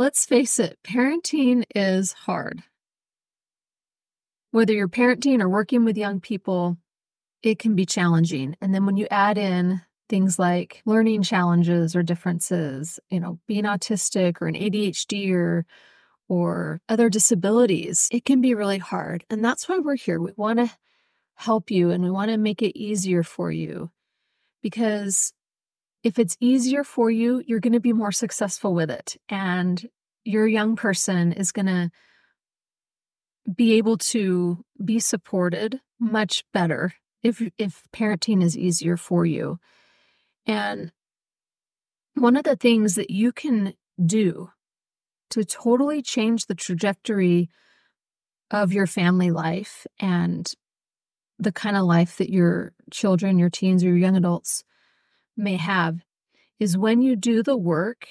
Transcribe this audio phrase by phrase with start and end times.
[0.00, 2.62] Let's face it, parenting is hard.
[4.50, 6.78] Whether you're parenting or working with young people,
[7.42, 8.56] it can be challenging.
[8.62, 13.64] And then when you add in things like learning challenges or differences, you know, being
[13.64, 15.66] autistic or an ADHD or
[16.30, 19.26] or other disabilities, it can be really hard.
[19.28, 20.18] And that's why we're here.
[20.18, 20.70] We want to
[21.34, 23.90] help you and we want to make it easier for you
[24.62, 25.34] because
[26.02, 29.16] if it's easier for you, you're going to be more successful with it.
[29.28, 29.88] And
[30.24, 31.90] your young person is going to
[33.54, 39.58] be able to be supported much better if if parenting is easier for you.
[40.46, 40.92] And
[42.14, 44.50] one of the things that you can do
[45.30, 47.48] to totally change the trajectory
[48.50, 50.50] of your family life and
[51.38, 54.64] the kind of life that your children, your teens, or your young adults
[55.40, 56.00] may have
[56.58, 58.06] is when you do the work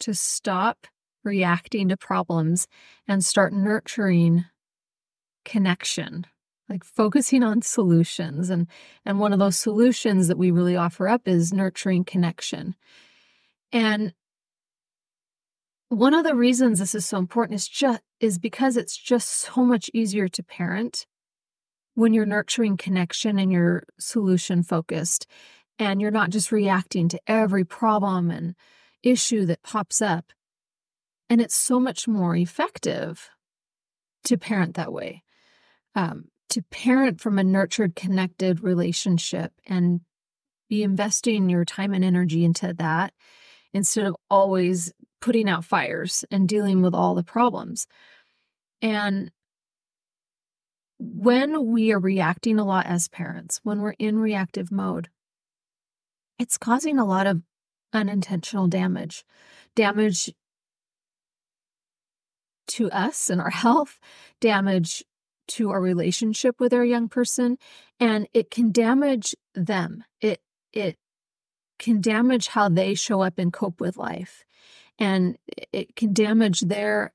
[0.00, 0.86] to stop
[1.22, 2.66] reacting to problems
[3.06, 4.44] and start nurturing
[5.44, 6.26] connection
[6.70, 8.48] like focusing on solutions.
[8.48, 8.68] And
[9.04, 12.76] and one of those solutions that we really offer up is nurturing connection.
[13.72, 14.14] And
[15.88, 19.64] one of the reasons this is so important is just is because it's just so
[19.64, 21.06] much easier to parent
[21.94, 25.26] when you're nurturing connection and you're solution focused
[25.80, 28.54] and you're not just reacting to every problem and
[29.02, 30.26] issue that pops up.
[31.30, 33.30] And it's so much more effective
[34.24, 35.22] to parent that way.
[35.94, 40.02] Um, to parent from a nurtured, connected relationship and
[40.68, 43.14] be investing your time and energy into that
[43.72, 47.86] instead of always putting out fires and dealing with all the problems.
[48.82, 49.30] And
[50.98, 55.08] when we are reacting a lot as parents, when we're in reactive mode,
[56.40, 57.42] it's causing a lot of
[57.92, 59.24] unintentional damage.
[59.76, 60.32] Damage
[62.68, 64.00] to us and our health,
[64.40, 65.04] damage
[65.48, 67.58] to our relationship with our young person,
[67.98, 70.02] and it can damage them.
[70.20, 70.40] It
[70.72, 70.96] it
[71.78, 74.44] can damage how they show up and cope with life.
[74.98, 75.36] And
[75.72, 77.12] it can damage their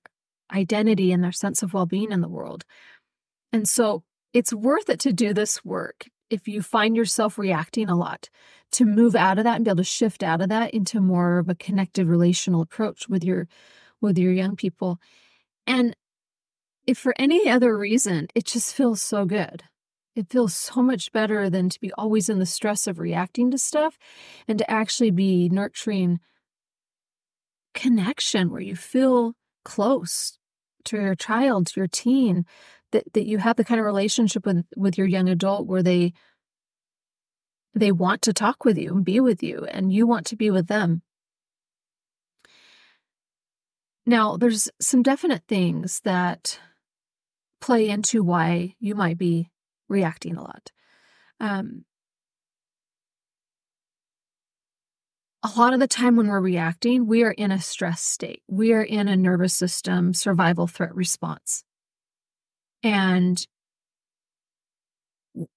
[0.52, 2.66] identity and their sense of well-being in the world.
[3.54, 4.04] And so
[4.34, 8.30] it's worth it to do this work if you find yourself reacting a lot
[8.72, 11.40] to move out of that and be able to shift out of that into more
[11.40, 13.48] of a connected relational approach with your
[14.02, 15.00] with your young people.
[15.66, 15.96] And
[16.86, 19.64] if for any other reason, it just feels so good.
[20.16, 23.58] It feels so much better than to be always in the stress of reacting to
[23.58, 23.98] stuff
[24.48, 26.20] and to actually be nurturing
[27.74, 29.34] connection where you feel
[29.66, 30.38] close
[30.86, 32.46] to your child, to your teen,
[32.96, 36.14] that that you have the kind of relationship with with your young adult where they
[37.74, 40.50] they want to talk with you and be with you and you want to be
[40.50, 41.02] with them
[44.06, 46.58] now there's some definite things that
[47.60, 49.52] play into why you might be
[49.90, 50.72] reacting a lot
[51.42, 51.84] um,
[55.44, 58.42] a lot of the time when we're reacting, we are in a stress state.
[58.48, 61.64] We are in a nervous system survival threat response.
[62.86, 63.44] And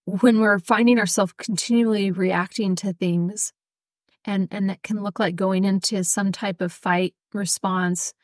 [0.06, 3.52] when we're finding ourselves continually reacting to things,
[4.24, 8.14] and, and it can look like going into some type of fight response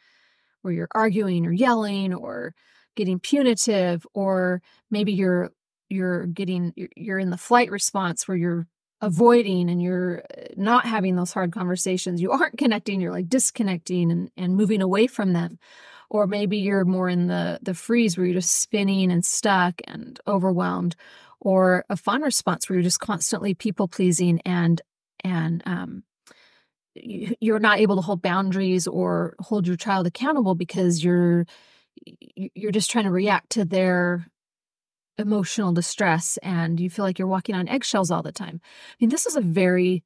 [0.62, 2.54] where you're arguing or yelling or
[2.96, 5.50] getting punitive, or maybe you're
[5.90, 8.66] you're getting you're in the flight response where you're
[9.02, 12.22] avoiding and you're uh, not having those hard conversations.
[12.22, 15.58] You aren't connecting you're like disconnecting and, and moving away from them
[16.14, 20.20] or maybe you're more in the the freeze where you're just spinning and stuck and
[20.28, 20.94] overwhelmed
[21.40, 24.80] or a fawn response where you're just constantly people pleasing and
[25.24, 26.04] and um,
[26.94, 31.46] you're not able to hold boundaries or hold your child accountable because you're
[32.06, 34.28] you're just trying to react to their
[35.18, 38.60] emotional distress and you feel like you're walking on eggshells all the time.
[38.62, 40.04] I mean, this is a very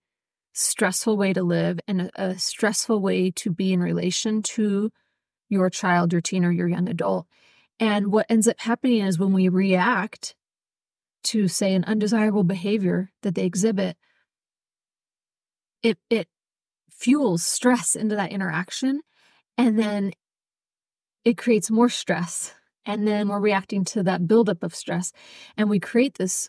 [0.54, 4.90] stressful way to live and a, a stressful way to be in relation to
[5.48, 7.26] your child, your teen, or your young adult.
[7.80, 10.34] And what ends up happening is when we react
[11.24, 13.96] to, say, an undesirable behavior that they exhibit,
[15.82, 16.28] it it
[16.90, 19.00] fuels stress into that interaction.
[19.56, 20.12] And then
[21.24, 22.54] it creates more stress.
[22.84, 25.12] And then we're reacting to that buildup of stress.
[25.56, 26.48] And we create this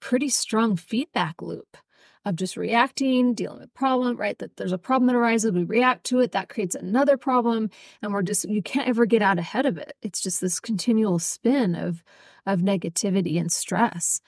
[0.00, 1.76] pretty strong feedback loop
[2.24, 4.38] of just reacting, dealing with problem, right?
[4.38, 7.70] That there's a problem that arises, we react to it, that creates another problem,
[8.02, 9.94] and we're just you can't ever get out ahead of it.
[10.02, 12.02] It's just this continual spin of
[12.46, 14.20] of negativity and stress.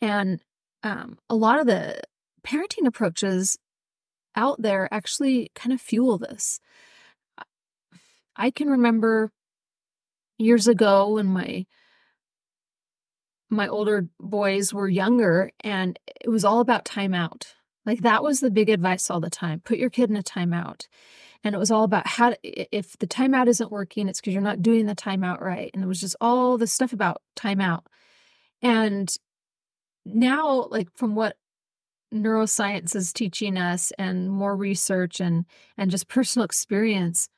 [0.00, 0.40] And
[0.82, 2.00] um, a lot of the
[2.44, 3.58] parenting approaches
[4.34, 6.60] out there actually kind of fuel this.
[8.36, 9.30] I can remember
[10.38, 11.66] years ago when my
[13.52, 17.46] my older boys were younger and it was all about timeout.
[17.84, 19.60] Like that was the big advice all the time.
[19.60, 20.86] Put your kid in a timeout.
[21.44, 24.62] And it was all about how if the timeout isn't working, it's because you're not
[24.62, 25.70] doing the timeout right.
[25.74, 27.82] And it was just all this stuff about timeout.
[28.62, 29.12] And
[30.04, 31.36] now, like from what
[32.14, 35.44] neuroscience is teaching us and more research and
[35.76, 37.28] and just personal experience,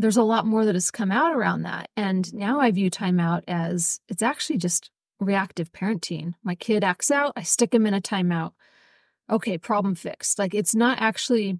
[0.00, 1.90] there's a lot more that has come out around that.
[1.96, 6.32] And now I view timeout as it's actually just reactive parenting.
[6.42, 8.52] My kid acts out, I stick him in a timeout.
[9.28, 10.38] Okay, problem fixed.
[10.38, 11.58] Like it's not actually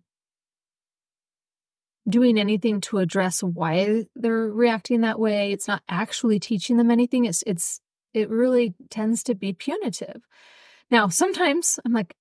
[2.09, 5.53] doing anything to address why they're reacting that way.
[5.53, 7.27] It's not actually teaching them anything.
[7.27, 7.81] It's it's
[8.15, 10.23] it really tends to be punitive.
[10.91, 12.17] Now, sometimes I'm like,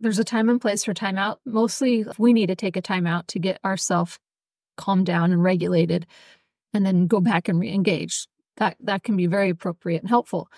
[0.00, 1.36] there's a time and place for timeout.
[1.46, 4.18] Mostly we need to take a timeout to get ourselves
[4.80, 6.06] calmed down and regulated
[6.72, 8.26] and then go back and re-engage.
[8.56, 10.48] That that can be very appropriate and helpful.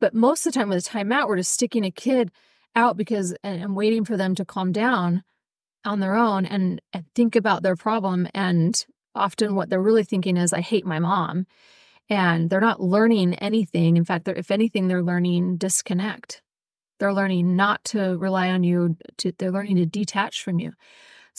[0.00, 2.30] But most of the time with a timeout, we're just sticking a kid
[2.74, 5.22] out because and, waiting for them to calm down
[5.84, 8.28] on their own and, and think about their problem.
[8.34, 8.84] And
[9.14, 11.46] often what they're really thinking is, I hate my mom.
[12.10, 13.96] And they're not learning anything.
[13.96, 16.42] In fact, if anything, they're learning disconnect.
[16.98, 18.96] They're learning not to rely on you.
[19.18, 20.72] To, they're learning to detach from you.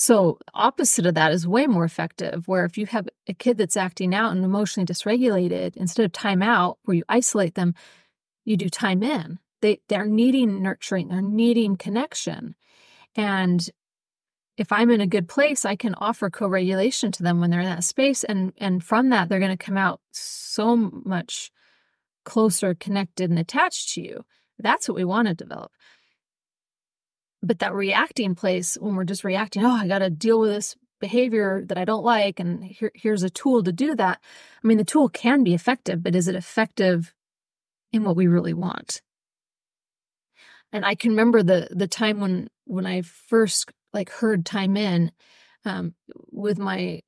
[0.01, 2.47] So, opposite of that is way more effective.
[2.47, 6.41] Where if you have a kid that's acting out and emotionally dysregulated, instead of time
[6.41, 7.75] out where you isolate them,
[8.45, 9.39] you do time in.
[9.61, 12.55] They they're needing nurturing, they're needing connection.
[13.13, 13.69] And
[14.55, 17.65] if I'm in a good place, I can offer co-regulation to them when they're in
[17.65, 18.23] that space.
[18.23, 21.51] And and from that, they're going to come out so much
[22.23, 24.23] closer, connected, and attached to you.
[24.59, 25.73] That's what we want to develop.
[27.41, 30.75] But that reacting place, when we're just reacting, oh, I got to deal with this
[30.99, 34.19] behavior that I don't like, and here, here's a tool to do that.
[34.63, 37.13] I mean, the tool can be effective, but is it effective
[37.93, 39.01] in what we really want?
[40.71, 45.11] And I can remember the the time when when I first like heard time in
[45.65, 45.95] um,
[46.31, 47.01] with my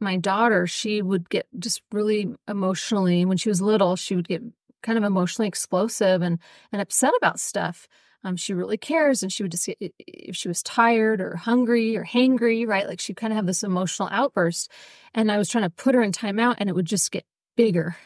[0.00, 0.66] my daughter.
[0.66, 3.96] She would get just really emotionally when she was little.
[3.96, 4.42] She would get
[4.82, 6.38] kind of emotionally explosive and
[6.72, 7.88] and upset about stuff
[8.24, 11.96] um, she really cares and she would just get, if she was tired or hungry
[11.96, 14.70] or hangry right like she'd kind of have this emotional outburst
[15.14, 17.24] and i was trying to put her in timeout and it would just get
[17.56, 17.96] bigger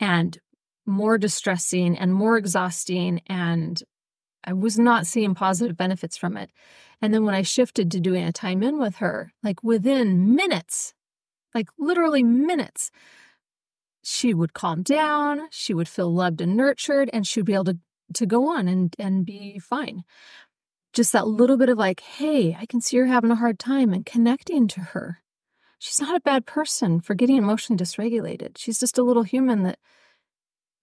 [0.00, 0.38] and
[0.86, 3.82] more distressing and more exhausting and
[4.44, 6.50] i was not seeing positive benefits from it.
[7.02, 10.94] And then when i shifted to doing a time in with her like within minutes
[11.54, 12.90] like literally minutes
[14.02, 17.64] she would calm down she would feel loved and nurtured and she would be able
[17.64, 17.78] to
[18.14, 20.04] to go on and and be fine.
[20.92, 23.92] Just that little bit of like hey i can see you're having a hard time
[23.92, 25.22] and connecting to her.
[25.78, 28.56] She's not a bad person for getting emotionally dysregulated.
[28.56, 29.78] She's just a little human that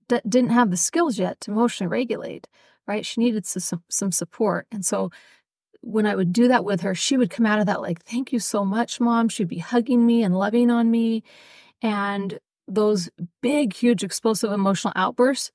[0.10, 2.48] that didn't have the skills yet to emotionally regulate
[2.88, 3.06] right?
[3.06, 4.68] She needed some some support.
[4.72, 5.12] And so
[5.86, 8.32] when i would do that with her she would come out of that like thank
[8.32, 9.28] you so much mom.
[9.30, 11.24] She'd be hugging me and loving on me.
[11.82, 13.10] And those
[13.42, 15.52] big huge explosive emotional outbursts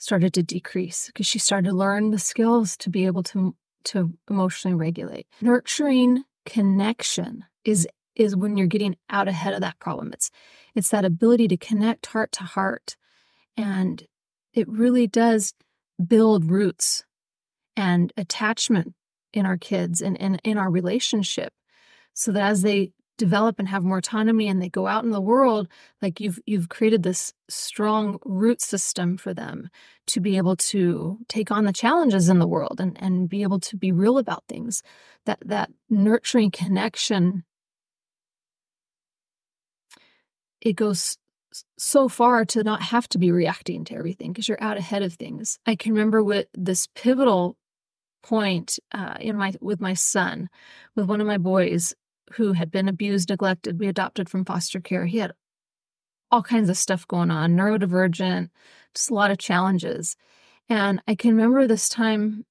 [0.00, 3.54] started to decrease because she started to learn the skills to be able to
[3.84, 5.26] to emotionally regulate.
[5.40, 10.12] Nurturing connection is is when you're getting out ahead of that problem.
[10.12, 10.30] It's
[10.74, 12.96] it's that ability to connect heart to heart
[13.56, 14.02] and
[14.52, 15.54] it really does
[16.04, 17.04] build roots
[17.76, 18.94] and attachment
[19.32, 21.52] in our kids and, and in our relationship
[22.14, 25.20] so that as they develop and have more autonomy and they go out in the
[25.20, 25.68] world
[26.00, 29.68] like you've you've created this strong root system for them
[30.06, 33.60] to be able to take on the challenges in the world and and be able
[33.60, 34.82] to be real about things
[35.26, 37.44] that that nurturing connection
[40.62, 41.18] it goes
[41.78, 45.14] so far to not have to be reacting to everything because you're out ahead of
[45.14, 45.58] things.
[45.66, 47.56] I can remember with this pivotal
[48.22, 50.48] point uh, in my with my son
[50.94, 51.94] with one of my boys
[52.32, 55.06] who had been abused, neglected, we adopted from foster care.
[55.06, 55.32] He had
[56.30, 58.50] all kinds of stuff going on, neurodivergent,
[58.94, 60.16] just a lot of challenges.
[60.68, 62.44] And I can remember this time,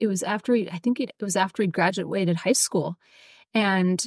[0.00, 2.96] it was after he, I think it was after he graduated high school.
[3.54, 4.04] And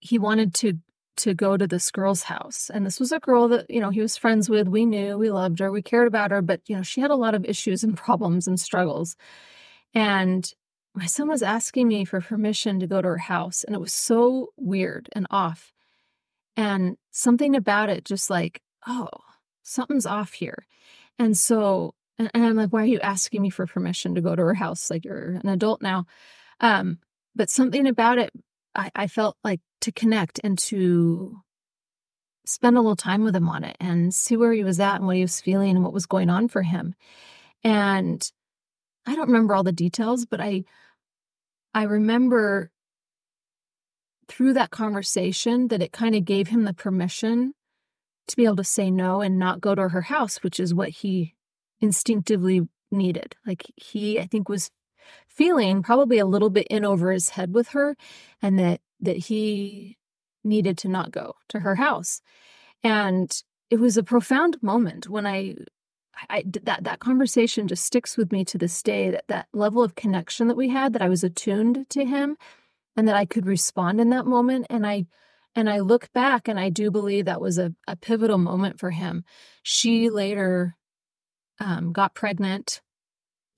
[0.00, 0.78] he wanted to
[1.16, 2.70] to go to this girl's house.
[2.72, 4.68] And this was a girl that, you know, he was friends with.
[4.68, 7.16] We knew, we loved her, we cared about her, but, you know, she had a
[7.16, 9.16] lot of issues and problems and struggles.
[9.92, 10.50] And
[10.94, 13.64] my son was asking me for permission to go to her house.
[13.64, 15.72] And it was so weird and off.
[16.56, 19.08] And something about it just like, oh,
[19.62, 20.66] something's off here.
[21.18, 24.34] And so, and, and I'm like, why are you asking me for permission to go
[24.34, 24.90] to her house?
[24.90, 26.06] Like you're an adult now.
[26.60, 26.98] Um,
[27.34, 28.32] but something about it,
[28.74, 31.36] I, I felt like to connect and to
[32.44, 35.06] spend a little time with him on it and see where he was at and
[35.06, 36.94] what he was feeling and what was going on for him.
[37.62, 38.28] And
[39.06, 40.64] I don't remember all the details, but I
[41.74, 42.70] I remember
[44.28, 47.54] through that conversation that it kind of gave him the permission
[48.28, 50.88] to be able to say no and not go to her house, which is what
[50.88, 51.34] he
[51.80, 53.34] instinctively needed.
[53.46, 54.70] Like he, I think, was
[55.26, 57.96] feeling probably a little bit in over his head with her
[58.40, 59.96] and that that he
[60.44, 62.20] needed to not go to her house.
[62.82, 63.30] And
[63.70, 65.56] it was a profound moment when I
[66.28, 69.94] I that that conversation just sticks with me to this day that that level of
[69.94, 72.36] connection that we had that I was attuned to him
[72.96, 75.06] and that I could respond in that moment and I
[75.54, 78.90] and I look back and I do believe that was a, a pivotal moment for
[78.90, 79.24] him.
[79.62, 80.76] She later
[81.58, 82.80] um, got pregnant,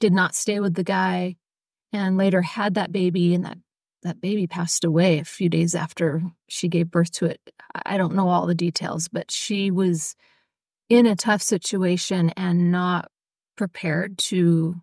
[0.00, 1.36] did not stay with the guy,
[1.92, 3.58] and later had that baby, and that
[4.02, 7.40] that baby passed away a few days after she gave birth to it.
[7.86, 10.16] I don't know all the details, but she was
[10.92, 13.10] in a tough situation and not
[13.56, 14.74] prepared to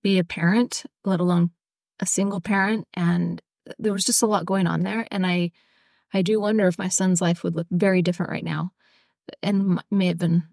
[0.00, 1.50] be a parent, let alone
[1.98, 2.86] a single parent.
[2.94, 3.42] And
[3.80, 5.08] there was just a lot going on there.
[5.10, 5.50] And I,
[6.14, 8.70] I do wonder if my son's life would look very different right now
[9.42, 10.44] and may have been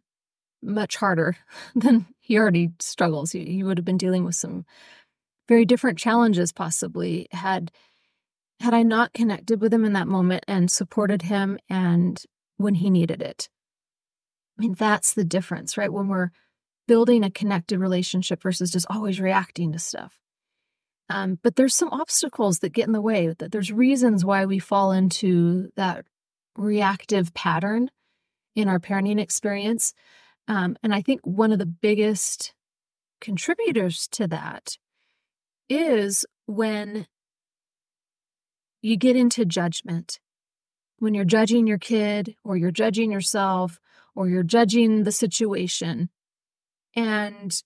[0.64, 1.38] much harder
[1.76, 3.34] than he already struggles.
[3.34, 4.66] He, he would have been dealing with some
[5.48, 7.72] very different challenges possibly had
[8.62, 12.20] had I not connected with him in that moment and supported him and
[12.58, 13.50] when he needed it.
[14.58, 15.92] I mean, that's the difference, right?
[15.92, 16.32] When we're
[16.88, 20.20] building a connected relationship versus just always reacting to stuff.
[21.10, 23.34] Um, but there's some obstacles that get in the way.
[23.38, 26.06] That there's reasons why we fall into that
[26.58, 27.90] reactive pattern
[28.56, 29.94] in our parenting experience.
[30.48, 32.54] Um, and I think one of the biggest
[33.22, 34.78] contributors to that
[35.70, 37.08] is when
[38.82, 40.20] you get into judgment.
[41.00, 43.80] When you're judging your kid, or you're judging yourself,
[44.16, 46.10] or you're judging the situation.
[46.96, 47.62] And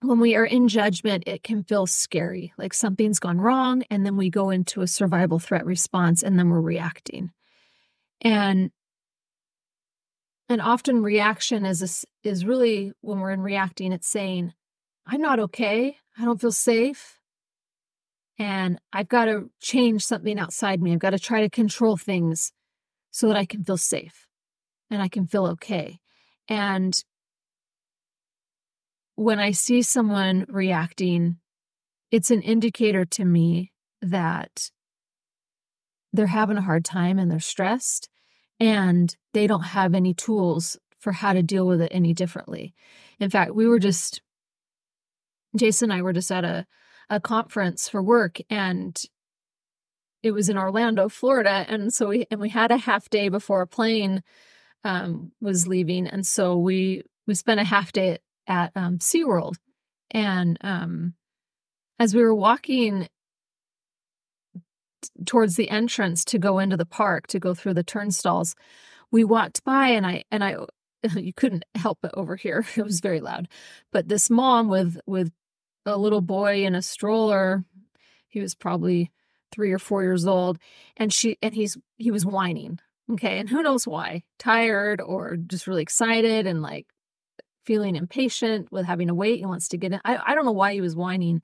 [0.00, 3.84] when we are in judgment, it can feel scary, like something's gone wrong.
[3.90, 7.30] And then we go into a survival threat response and then we're reacting.
[8.20, 8.70] And
[10.48, 11.82] and often reaction is
[12.24, 14.52] a, is really when we're in reacting, it's saying,
[15.06, 15.96] "I'm not okay.
[16.18, 17.18] I don't feel safe,
[18.42, 20.92] and I've got to change something outside me.
[20.92, 22.52] I've got to try to control things
[23.10, 24.26] so that I can feel safe
[24.90, 26.00] and I can feel okay."
[26.48, 26.94] And
[29.14, 31.36] when I see someone reacting,
[32.10, 34.70] it's an indicator to me that
[36.12, 38.08] they're having a hard time and they're stressed
[38.58, 42.74] and they don't have any tools for how to deal with it any differently.
[43.18, 44.22] In fact, we were just,
[45.56, 46.66] Jason and I were just at a,
[47.12, 49.04] a conference for work and
[50.22, 51.66] it was in Orlando, Florida.
[51.68, 54.22] And so we, and we had a half day before a plane
[54.84, 56.06] um, was leaving.
[56.06, 59.56] And so we, we spent a half day at, um, SeaWorld.
[60.10, 61.14] And um,
[61.98, 63.08] as we were walking
[65.26, 68.54] towards the entrance to go into the park to go through the turnstiles
[69.10, 70.54] we walked by and i and i
[71.16, 73.48] you couldn't help but overhear it was very loud
[73.92, 75.32] but this mom with with
[75.86, 77.64] a little boy in a stroller
[78.28, 79.10] he was probably
[79.50, 80.58] three or four years old
[80.96, 82.78] and she and he's he was whining
[83.10, 86.86] okay and who knows why tired or just really excited and like
[87.64, 90.52] feeling impatient with having to wait he wants to get in i, I don't know
[90.52, 91.42] why he was whining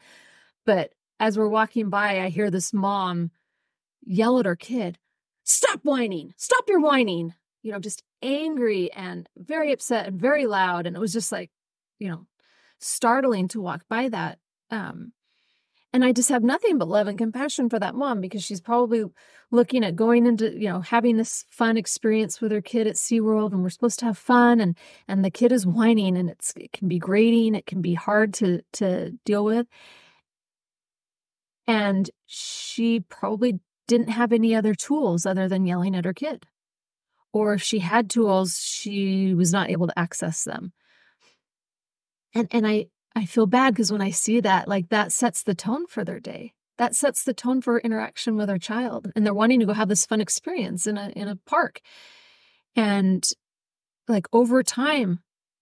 [0.65, 3.31] but as we're walking by i hear this mom
[4.09, 4.99] yell at her kid,
[5.45, 7.35] Stop whining, stop your whining.
[7.63, 10.87] You know, just angry and very upset and very loud.
[10.87, 11.51] And it was just like,
[11.99, 12.27] you know,
[12.79, 14.39] startling to walk by that.
[14.71, 15.13] Um,
[15.93, 19.05] and I just have nothing but love and compassion for that mom because she's probably
[19.51, 23.53] looking at going into, you know, having this fun experience with her kid at SeaWorld
[23.53, 26.73] and we're supposed to have fun and and the kid is whining and it's it
[26.73, 29.67] can be grating, it can be hard to to deal with.
[31.67, 36.47] And she probably didn't have any other tools other than yelling at her kid.
[37.33, 40.73] Or if she had tools, she was not able to access them.
[42.35, 45.55] And and I I feel bad because when I see that, like that sets the
[45.55, 46.53] tone for their day.
[46.79, 49.89] that sets the tone for interaction with our child and they're wanting to go have
[49.89, 51.81] this fun experience in a in a park.
[52.77, 53.29] And
[54.07, 55.21] like over time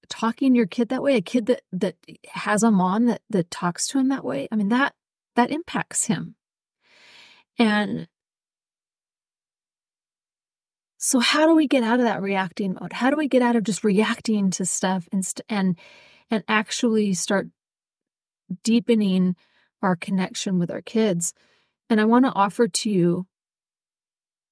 [0.08, 1.96] talking to your kid that way a kid that that
[2.30, 4.94] has a mom that that talks to him that way i mean that
[5.36, 6.34] that impacts him.
[7.58, 8.08] And
[10.98, 12.94] so how do we get out of that reacting mode?
[12.94, 15.76] How do we get out of just reacting to stuff and and
[16.30, 17.48] and actually start
[18.62, 19.36] deepening
[19.82, 21.32] our connection with our kids.
[21.88, 23.26] And I want to offer to you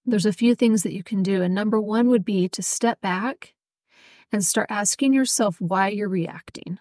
[0.06, 1.42] there's a few things that you can do.
[1.42, 3.54] And number one would be to step back
[4.30, 6.78] and start asking yourself why you're reacting.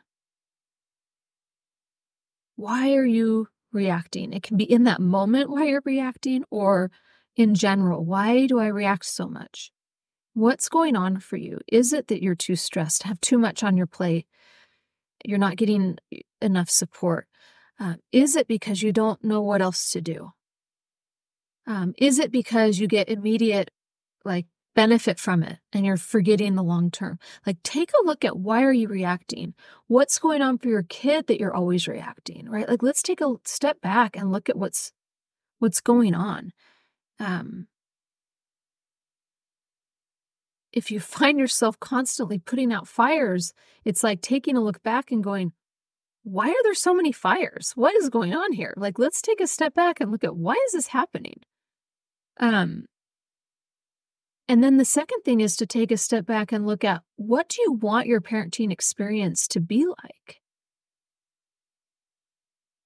[2.55, 4.33] Why are you reacting?
[4.33, 6.91] It can be in that moment why you're reacting or
[7.35, 8.03] in general.
[8.05, 9.71] Why do I react so much?
[10.33, 11.59] What's going on for you?
[11.67, 14.27] Is it that you're too stressed, have too much on your plate?
[15.23, 15.97] You're not getting
[16.41, 17.27] enough support?
[17.79, 20.31] Uh, is it because you don't know what else to do?
[21.65, 23.71] Um, is it because you get immediate
[24.25, 27.19] like benefit from it and you're forgetting the long term?
[27.45, 29.53] Like take a look at why are you reacting?
[29.87, 32.67] What's going on for your kid that you're always reacting, right?
[32.67, 34.91] Like let's take a step back and look at what's
[35.59, 36.51] what's going on.
[37.19, 37.67] Um,
[40.73, 43.53] if you find yourself constantly putting out fires,
[43.85, 45.53] it's like taking a look back and going,
[46.23, 47.73] why are there so many fires?
[47.75, 48.73] What is going on here?
[48.77, 51.41] Like, let's take a step back and look at why is this happening?
[52.39, 52.85] Um,
[54.47, 57.49] and then the second thing is to take a step back and look at what
[57.49, 60.41] do you want your parenting experience to be like?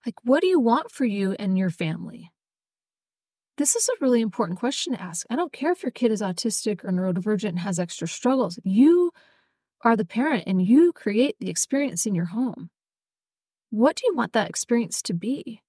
[0.05, 2.31] Like, what do you want for you and your family?
[3.57, 5.25] This is a really important question to ask.
[5.29, 8.59] I don't care if your kid is autistic or neurodivergent and has extra struggles.
[8.63, 9.11] You
[9.81, 12.69] are the parent and you create the experience in your home.
[13.71, 15.61] What do you want that experience to be?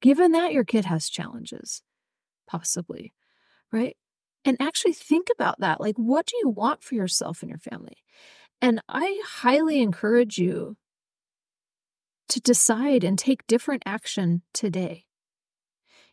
[0.00, 1.82] Given that your kid has challenges,
[2.46, 3.12] possibly,
[3.72, 3.96] right?
[4.44, 5.80] And actually think about that.
[5.80, 7.96] Like, what do you want for yourself and your family?
[8.60, 10.76] And I highly encourage you
[12.28, 15.06] to decide and take different action today.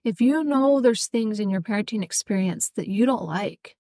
[0.04, 3.76] If you know there's things in your parenting experience that you don't like,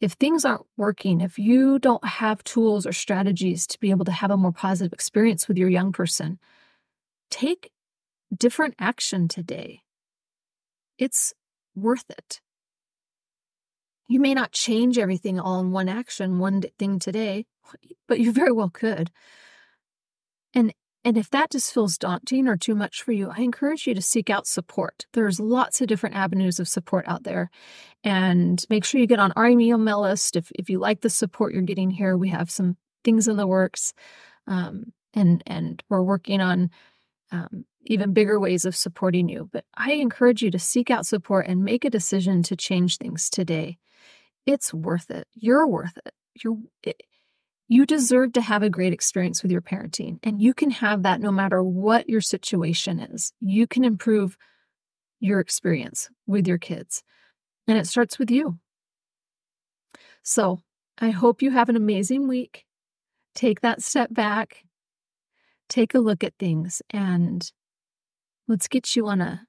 [0.00, 4.12] if things aren't working, if you don't have tools or strategies to be able to
[4.12, 6.38] have a more positive experience with your young person,
[7.30, 7.70] take
[8.36, 9.82] different action today.
[10.98, 11.34] It's
[11.74, 12.40] worth it.
[14.08, 17.46] You may not change everything all in one action, one thing today,
[18.08, 19.10] but you very well could.
[20.54, 20.74] And
[21.04, 24.02] and if that just feels daunting or too much for you, I encourage you to
[24.02, 25.06] seek out support.
[25.14, 27.50] There's lots of different avenues of support out there.
[28.04, 30.36] And make sure you get on our email list.
[30.36, 33.48] If, if you like the support you're getting here, we have some things in the
[33.48, 33.92] works.
[34.46, 36.70] Um, and, and we're working on
[37.32, 39.48] um, even bigger ways of supporting you.
[39.52, 43.28] But I encourage you to seek out support and make a decision to change things
[43.28, 43.78] today.
[44.46, 45.26] It's worth it.
[45.34, 46.14] You're worth it.
[46.42, 47.02] You're it,
[47.72, 51.20] you deserve to have a great experience with your parenting, and you can have that
[51.20, 53.32] no matter what your situation is.
[53.40, 54.36] You can improve
[55.20, 57.02] your experience with your kids,
[57.66, 58.58] and it starts with you.
[60.22, 60.60] So,
[60.98, 62.64] I hope you have an amazing week.
[63.34, 64.64] Take that step back
[65.72, 67.50] take a look at things and
[68.46, 69.46] let's get you on a,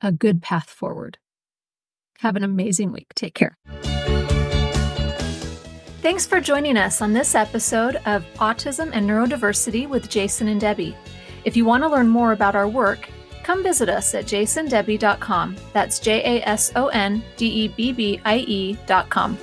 [0.00, 1.18] a good path forward.
[2.20, 3.08] Have an amazing week.
[3.14, 3.58] Take care.
[6.08, 10.96] Thanks for joining us on this episode of Autism and Neurodiversity with Jason and Debbie.
[11.44, 13.10] If you want to learn more about our work,
[13.42, 15.56] come visit us at jasondebbie.com.
[15.74, 19.36] That's J A S O N D E B B I E.com.